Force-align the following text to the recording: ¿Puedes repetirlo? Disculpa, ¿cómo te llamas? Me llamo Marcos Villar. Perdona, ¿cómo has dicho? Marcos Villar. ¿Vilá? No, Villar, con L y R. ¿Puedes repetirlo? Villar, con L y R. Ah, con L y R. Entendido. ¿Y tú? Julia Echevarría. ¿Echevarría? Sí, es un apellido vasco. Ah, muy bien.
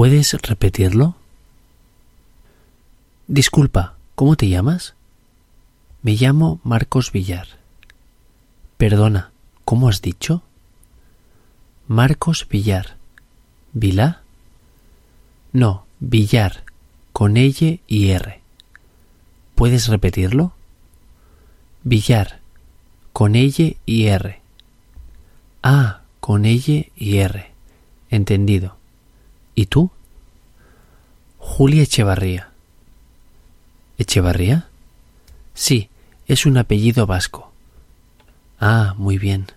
¿Puedes 0.00 0.32
repetirlo? 0.32 1.14
Disculpa, 3.28 3.96
¿cómo 4.14 4.34
te 4.34 4.48
llamas? 4.48 4.94
Me 6.00 6.12
llamo 6.12 6.58
Marcos 6.64 7.12
Villar. 7.12 7.46
Perdona, 8.78 9.30
¿cómo 9.66 9.90
has 9.90 10.00
dicho? 10.00 10.42
Marcos 11.86 12.48
Villar. 12.48 12.96
¿Vilá? 13.74 14.22
No, 15.52 15.84
Villar, 15.98 16.64
con 17.12 17.36
L 17.36 17.82
y 17.86 18.08
R. 18.08 18.40
¿Puedes 19.54 19.88
repetirlo? 19.88 20.54
Villar, 21.84 22.40
con 23.12 23.36
L 23.36 23.76
y 23.84 24.06
R. 24.06 24.40
Ah, 25.62 26.00
con 26.20 26.46
L 26.46 26.90
y 26.96 27.16
R. 27.18 27.50
Entendido. 28.08 28.79
¿Y 29.60 29.66
tú? 29.66 29.90
Julia 31.36 31.82
Echevarría. 31.82 32.48
¿Echevarría? 33.98 34.68
Sí, 35.52 35.90
es 36.26 36.46
un 36.46 36.56
apellido 36.56 37.06
vasco. 37.06 37.52
Ah, 38.58 38.94
muy 38.96 39.18
bien. 39.18 39.48